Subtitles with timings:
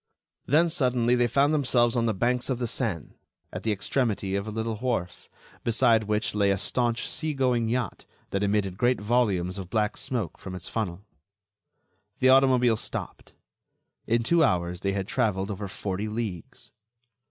[0.47, 3.19] Then, suddenly, they found themselves on the banks of the Seine,
[3.53, 5.29] at the extremity of a little wharf,
[5.63, 10.39] beside which lay a staunch sea going yacht that emitted great volumes of black smoke
[10.39, 11.05] from its funnel.
[12.17, 13.33] The automobile stopped.
[14.07, 16.71] In two hours they had traveled over forty leagues.